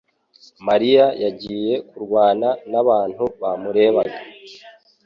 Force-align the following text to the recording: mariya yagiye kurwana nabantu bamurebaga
mariya 0.67 1.05
yagiye 1.23 1.73
kurwana 1.89 2.49
nabantu 2.71 3.23
bamurebaga 3.41 4.19